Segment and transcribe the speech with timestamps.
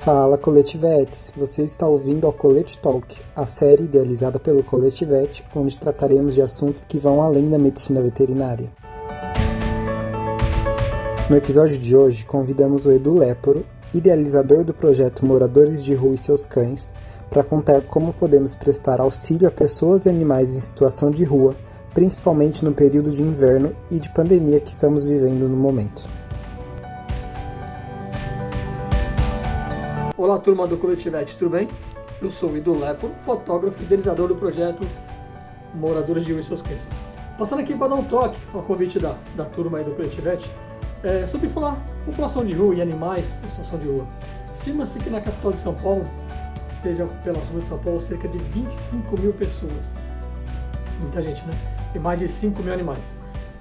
[0.00, 6.32] Fala Coletivetes, você está ouvindo ao Colete Talk, a série idealizada pelo Coletivete, onde trataremos
[6.32, 8.70] de assuntos que vão além da medicina veterinária.
[11.28, 16.18] No episódio de hoje, convidamos o Edu Leporo, idealizador do projeto Moradores de Rua e
[16.18, 16.90] Seus Cães,
[17.28, 21.54] para contar como podemos prestar auxílio a pessoas e animais em situação de rua,
[21.92, 26.19] principalmente no período de inverno e de pandemia que estamos vivendo no momento.
[30.22, 31.66] Olá, turma do Coletivete, tudo bem?
[32.20, 34.86] Eu sou o Ido Lepo, fotógrafo e idealizador do projeto
[35.72, 36.82] Moradores de e Seus Cães.
[37.38, 40.46] Passando aqui para dar um toque, o convite da, da turma aí do Coletivete,
[41.02, 44.06] é, sobre falar população de rua e animais em situação de rua.
[44.54, 46.04] Estima-se que na capital de São Paulo
[46.70, 49.90] esteja pelas ruas de São Paulo cerca de 25 mil pessoas.
[51.00, 51.54] Muita gente, né?
[51.94, 53.16] E mais de 5 mil animais.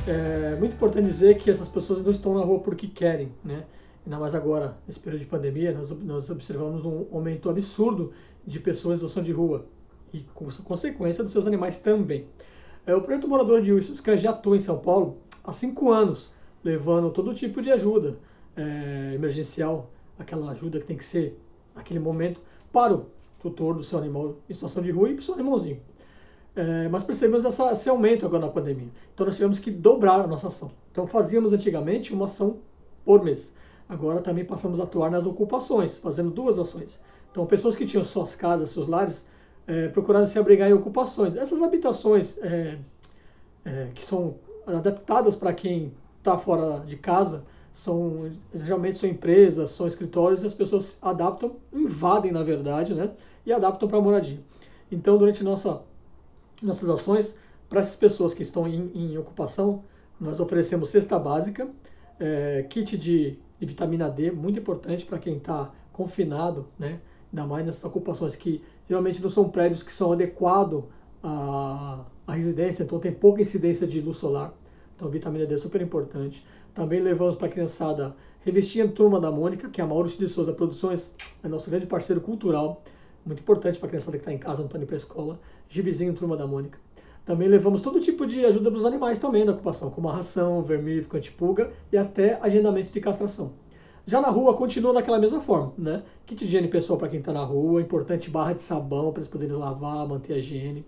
[0.05, 3.63] É muito importante dizer que essas pessoas não estão na rua porque querem, né?
[4.05, 8.11] Ainda mais agora, nesse período de pandemia, nós, nós observamos um aumento absurdo
[8.45, 9.65] de pessoas em situação de rua
[10.13, 12.27] e, com consequência, dos seus animais também.
[12.85, 17.11] É, o projeto Morador de Uísques já atua em São Paulo há cinco anos, levando
[17.11, 18.17] todo tipo de ajuda
[18.55, 21.39] é, emergencial, aquela ajuda que tem que ser
[21.75, 23.05] naquele momento para o
[23.39, 25.79] tutor do seu animal em situação de rua e para o seu animalzinho.
[26.55, 28.89] É, mas percebemos essa, esse aumento agora na pandemia.
[29.13, 30.71] Então nós tivemos que dobrar a nossa ação.
[30.91, 32.57] Então fazíamos antigamente uma ação
[33.05, 33.53] por mês.
[33.89, 37.01] Agora também passamos a atuar nas ocupações, fazendo duas ações.
[37.31, 39.27] Então, pessoas que tinham suas casas, seus lares,
[39.65, 41.35] é, procuraram se abrigar em ocupações.
[41.35, 42.77] Essas habitações é,
[43.65, 44.35] é, que são
[44.67, 50.53] adaptadas para quem está fora de casa, são geralmente são empresas, são escritórios, e as
[50.53, 53.11] pessoas adaptam, invadem na verdade, né,
[53.45, 54.39] e adaptam para a moradia.
[54.91, 55.81] Então, durante nossa,
[56.61, 57.37] nossas ações,
[57.69, 59.83] para essas pessoas que estão em, em ocupação,
[60.19, 61.67] nós oferecemos cesta básica,
[62.19, 66.99] é, kit de de vitamina D, muito importante para quem está confinado, né?
[67.31, 70.83] ainda mais nessas ocupações que geralmente não são prédios que são adequados
[71.21, 74.53] à, à residência, então tem pouca incidência de luz solar.
[74.95, 76.45] Então, vitamina D é super importante.
[76.73, 80.53] Também levamos para a criançada Revestinha Turma da Mônica, que é a Maurício de Souza
[80.53, 82.83] Produções, é nosso grande parceiro cultural,
[83.25, 85.39] muito importante para a criançada que está em casa, não está indo para a escola.
[85.67, 86.79] Gibizinho Turma da Mônica.
[87.29, 90.63] Também levamos todo tipo de ajuda para os animais também da ocupação, como a ração,
[90.63, 93.53] vermífugo, antipulga e até agendamento de castração.
[94.03, 96.01] Já na rua continua daquela mesma forma, né?
[96.25, 99.55] Kit higiene pessoal para quem está na rua, importante barra de sabão para eles poderem
[99.55, 100.83] lavar, manter a higiene.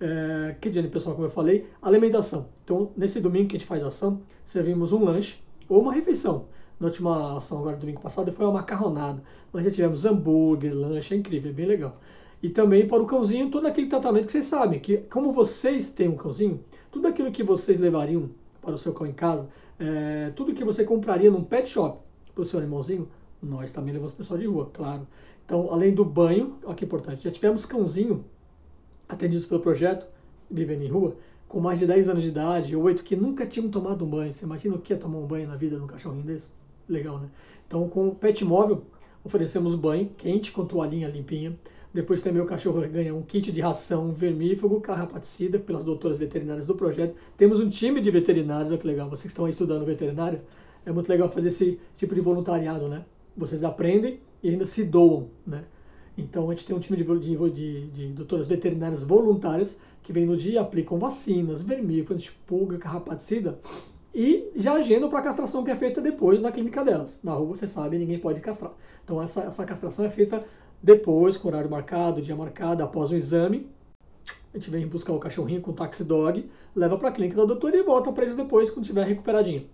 [0.00, 2.48] É, kit higiene pessoal, como eu falei, alimentação.
[2.64, 5.38] Então, nesse domingo que a gente faz ação, servimos um lanche
[5.68, 6.46] ou uma refeição.
[6.80, 9.22] Na última ação, agora domingo passado, foi uma macarronada.
[9.52, 11.96] Mas já tivemos hambúrguer, lanche, é incrível, é bem legal.
[12.42, 16.08] E também para o cãozinho, todo aquele tratamento que vocês sabem, que como vocês têm
[16.08, 18.30] um cãozinho, tudo aquilo que vocês levariam
[18.62, 21.98] para o seu cão em casa, é, tudo que você compraria num pet shop
[22.34, 23.08] para o seu animalzinho,
[23.42, 25.06] nós também levamos pessoal de rua, claro.
[25.44, 28.24] Então, além do banho, olha que importante, já tivemos cãozinho
[29.08, 30.06] atendidos pelo projeto,
[30.50, 31.16] vivendo em rua,
[31.48, 34.32] com mais de 10 anos de idade, 8 que nunca tinham tomado um banho.
[34.32, 36.48] Você imagina o que é tomar um banho na vida de um cachorrinho desse?
[36.88, 37.28] Legal, né?
[37.66, 38.84] Então, com o pet móvel,
[39.24, 41.58] oferecemos banho quente com toalhinha limpinha.
[41.92, 46.74] Depois também o cachorro ganha um kit de ração vermífugo, carrapaticida, pelas doutoras veterinárias do
[46.74, 47.16] projeto.
[47.36, 49.08] Temos um time de veterinários, olha que legal.
[49.10, 50.40] Vocês que estão aí estudando veterinário,
[50.86, 53.04] é muito legal fazer esse tipo de voluntariado, né?
[53.36, 55.64] Vocês aprendem e ainda se doam, né?
[56.16, 60.26] Então a gente tem um time de, de, de, de doutoras veterinárias voluntárias que vem
[60.26, 63.58] no dia, aplicam vacinas, vermífugos, pulga, carrapaticida
[64.14, 67.20] e já agendam para a castração que é feita depois na clínica delas.
[67.22, 68.72] Na rua, você sabe, ninguém pode castrar.
[69.04, 70.44] Então essa, essa castração é feita
[70.82, 73.68] depois, com horário marcado, dia marcado, após o exame,
[74.52, 77.44] a gente vem buscar o cachorrinho com o taxi dog, leva para a clínica da
[77.44, 79.66] doutora e volta para eles depois quando estiver recuperadinho.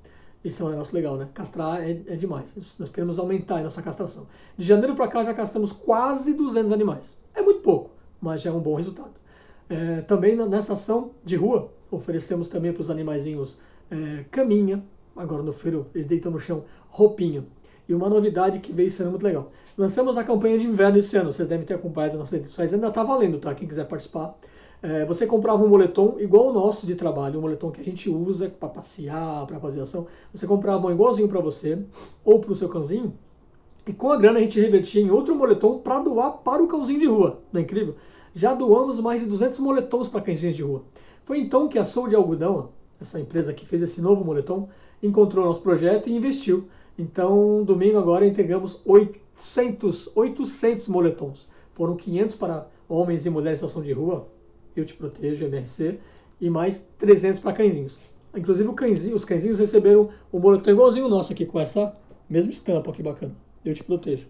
[0.44, 1.28] Isso é um negócio legal, né?
[1.32, 2.54] Castrar é, é demais.
[2.78, 4.26] Nós queremos aumentar a nossa castração.
[4.56, 7.16] De janeiro para cá já castramos quase 200 animais.
[7.34, 7.90] É muito pouco,
[8.20, 9.14] mas já é um bom resultado.
[9.68, 13.58] É, também nessa ação de rua, oferecemos também para os animaizinhos
[13.90, 14.84] é, caminha.
[15.16, 17.44] Agora no feiro eles deitam no chão roupinha.
[17.88, 19.52] E uma novidade que veio sendo muito legal.
[19.78, 23.04] Lançamos a campanha de inverno esse ano, vocês devem ter acompanhado nossas edições, ainda está
[23.04, 23.54] valendo, tá?
[23.54, 24.36] Quem quiser participar.
[24.82, 28.10] É, você comprava um moletom igual o nosso de trabalho, um moletom que a gente
[28.10, 30.06] usa para passear, para fazer ação.
[30.32, 31.78] Você comprava um igualzinho para você
[32.24, 33.14] ou para o seu cãozinho,
[33.86, 36.98] e com a grana a gente revertia em outro moletom para doar para o cãozinho
[36.98, 37.40] de rua.
[37.52, 37.94] Não é incrível?
[38.34, 40.82] Já doamos mais de 200 moletons para cãezinhos de rua.
[41.24, 44.68] Foi então que a Sou de Algodão, essa empresa que fez esse novo moletom,
[45.02, 51.46] encontrou nosso projeto e investiu então, domingo agora entregamos 800, 800 moletons.
[51.72, 54.26] Foram 500 para homens e mulheres em situação de rua,
[54.74, 55.98] Eu Te Protejo, MRC,
[56.40, 57.98] e mais 300 para cãezinhos.
[58.34, 61.94] Inclusive cãezinho, os cãezinhos receberam um moletom igualzinho o nosso aqui, com essa
[62.28, 63.34] mesma estampa, que bacana.
[63.64, 64.26] Eu Te Protejo.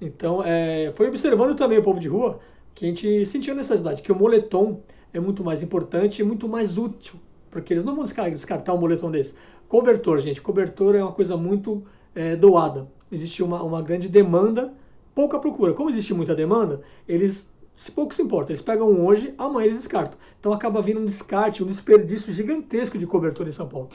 [0.00, 2.40] Então, é, foi observando também o povo de rua
[2.74, 4.80] que a gente sentiu necessidade, que o moletom
[5.12, 7.20] é muito mais importante e muito mais útil,
[7.52, 9.34] porque eles não vão descartar um moletom desse.
[9.68, 11.84] Cobertor, gente, cobertor é uma coisa muito
[12.14, 12.90] é, doada.
[13.12, 14.72] Existe uma, uma grande demanda,
[15.14, 15.74] pouca procura.
[15.74, 17.52] Como existe muita demanda, eles
[17.94, 18.52] pouco se importa.
[18.52, 20.18] Eles pegam um hoje, amanhã eles descartam.
[20.40, 23.88] Então acaba vindo um descarte, um desperdício gigantesco de cobertor em São Paulo.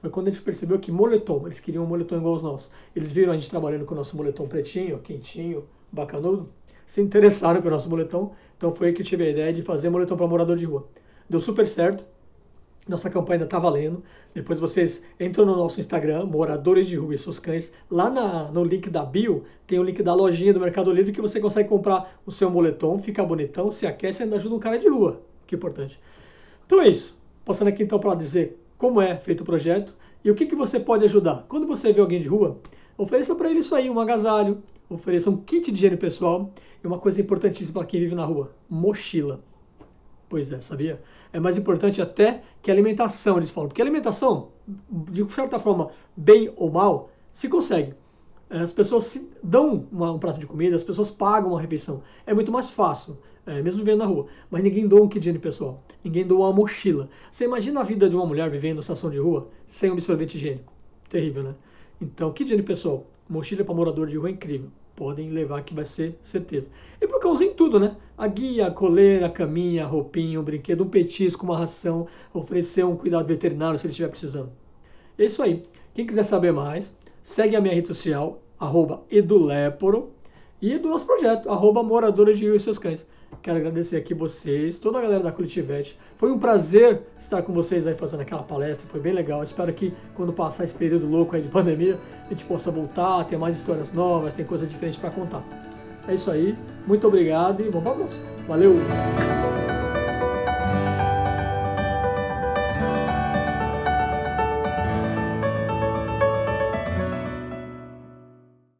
[0.00, 2.70] Foi quando a gente percebeu que moletom, eles queriam um moletom igual aos nossos.
[2.94, 6.48] Eles viram a gente trabalhando com o nosso moletom pretinho, quentinho, bacanudo,
[6.84, 8.32] se interessaram pelo nosso moletom.
[8.56, 10.88] Então foi aí que eu tive a ideia de fazer moletom para morador de rua.
[11.28, 12.04] Deu super certo.
[12.88, 14.02] Nossa campanha ainda está valendo.
[14.32, 17.74] Depois vocês entram no nosso Instagram, Moradores de Rua e Seus Cães.
[17.90, 21.20] Lá na, no link da bio tem o link da lojinha do Mercado Livre que
[21.20, 24.78] você consegue comprar o seu moletom, fica bonitão, se aquece e ainda ajuda um cara
[24.78, 25.20] de rua.
[25.46, 25.98] Que importante.
[26.64, 27.20] Então é isso.
[27.44, 29.94] Passando aqui então para dizer como é feito o projeto
[30.24, 31.44] e o que, que você pode ajudar.
[31.48, 32.58] Quando você vê alguém de rua,
[32.96, 36.98] ofereça para ele isso aí, um agasalho, ofereça um kit de higiene pessoal e uma
[36.98, 39.40] coisa importantíssima para quem vive na rua, mochila.
[40.28, 41.00] Pois é, sabia?
[41.32, 43.68] É mais importante até que a alimentação, eles falam.
[43.68, 44.50] Porque a alimentação,
[44.90, 47.94] de certa forma, bem ou mal, se consegue.
[48.48, 52.02] As pessoas dão uma, um prato de comida, as pessoas pagam uma refeição.
[52.24, 54.26] É muito mais fácil, é, mesmo vivendo na rua.
[54.50, 55.82] Mas ninguém doa um kit de higiene pessoal.
[56.02, 57.08] Ninguém doa uma mochila.
[57.30, 60.36] Você imagina a vida de uma mulher vivendo em estação de rua sem um absorvente
[60.36, 60.72] higiênico.
[61.08, 61.54] Terrível, né?
[62.00, 65.74] Então, kit de higiene pessoal, mochila para morador de rua é incrível podem levar que
[65.74, 66.68] vai ser certeza.
[67.00, 67.94] E por causa em tudo, né?
[68.16, 72.84] A guia, a coleira, a caminha, a roupinha, um brinquedo, um petisco, uma ração, oferecer
[72.84, 74.50] um cuidado veterinário se ele estiver precisando.
[75.18, 75.62] É isso aí.
[75.94, 80.10] Quem quiser saber mais, segue a minha rede social, arroba eduleporo,
[80.60, 83.06] e do nosso projeto, arroba moradores de Rio e seus cães.
[83.46, 85.96] Quero agradecer aqui vocês, toda a galera da Cultivete.
[86.16, 89.40] Foi um prazer estar com vocês aí fazendo aquela palestra, foi bem legal.
[89.40, 91.96] Espero que quando passar esse período louco aí de pandemia,
[92.26, 95.44] a gente possa voltar, ter mais histórias novas, tem coisa diferente para contar.
[96.08, 96.58] É isso aí,
[96.88, 98.26] muito obrigado e vamos para a próxima.
[98.48, 98.74] Valeu!